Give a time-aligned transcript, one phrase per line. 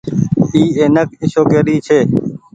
[0.53, 1.99] اي اينڪ اشوڪي ري ڇي۔